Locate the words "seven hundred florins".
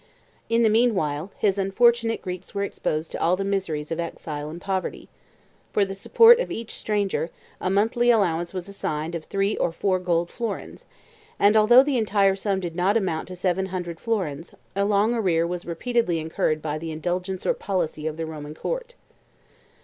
13.35-14.55